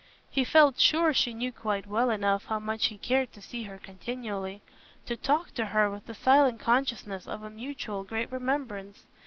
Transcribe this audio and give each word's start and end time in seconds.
He 0.31 0.43
felt 0.43 0.79
sure 0.79 1.13
she 1.13 1.31
knew 1.35 1.51
quite 1.51 1.85
well 1.85 2.09
enough 2.09 2.45
how 2.45 2.57
much 2.57 2.87
he 2.87 2.97
cared 2.97 3.31
to 3.33 3.39
see 3.39 3.65
her 3.65 3.77
continually—to 3.77 5.15
talk 5.15 5.53
to 5.53 5.65
her 5.65 5.91
with 5.91 6.07
the 6.07 6.15
silent 6.15 6.59
consciousness 6.59 7.27
of 7.27 7.43
a 7.43 7.51
mutual 7.51 8.03
great 8.03 8.31
remembrance. 8.31 9.05